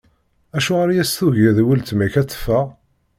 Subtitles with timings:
[0.57, 2.65] Acuɣer i as-tugiḍ i weltma-k ad teffeɣ?